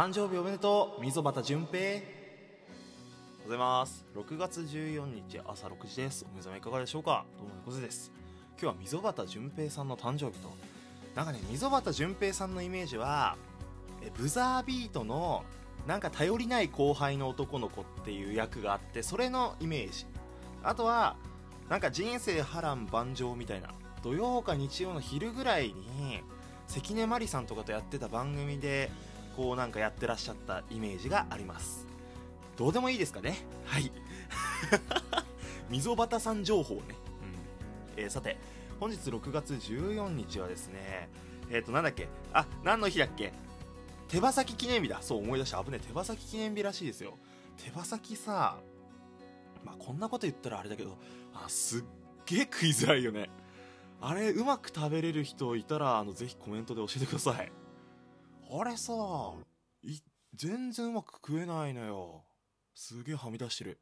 [0.00, 1.02] 誕生日おめでとう。
[1.02, 2.00] 溝端淳平
[3.44, 4.06] ございます。
[4.16, 6.24] 6月14日朝6時です。
[6.32, 7.26] お目覚めいかがでしょうか。
[7.36, 8.10] どうも猫背です。
[8.52, 10.48] 今日は溝端淳平さんの誕生日と
[11.14, 13.36] なんかね溝端淳平さんのイメージは
[14.00, 15.44] えブザービートの
[15.86, 20.06] なんか頼りない後輩の男の子っていう役があってそれのイメージ。
[20.62, 21.16] あとは
[21.68, 23.68] なんか人生波乱万丈みたいな
[24.02, 26.22] 土曜か日曜の昼ぐらいに
[26.68, 28.90] 関根麻里さんとかとやってた番組で
[29.36, 31.86] こうなんかやってらっしゃったイメージがあります。
[32.56, 33.36] どうでもいいですかね？
[33.64, 33.90] はい。
[35.70, 36.82] 溝端さん情報ね、
[37.96, 38.02] うん。
[38.02, 38.36] えーさて
[38.80, 41.08] 本日6月14日はですね
[41.50, 42.08] えっ、となんだっけ？
[42.32, 43.32] あ何の日だっけ？
[44.08, 44.98] 手羽先記念日だ。
[45.02, 45.62] そう思い出した。
[45.62, 47.18] 危ね手羽先記念日らしいですよ。
[47.62, 48.58] 手羽先さ
[49.64, 50.96] まあこんなこと言ったらあれだけど
[51.34, 51.84] あすっ
[52.26, 53.28] げえ食いづらいよね。
[54.00, 57.52] あれうまく食べれる人いたらあのぜひコメントで教えてください。
[58.52, 58.92] あれさ
[59.84, 60.00] い
[60.34, 62.24] 全然うまく食えないのよ。
[62.74, 63.78] すげえはみ出してる。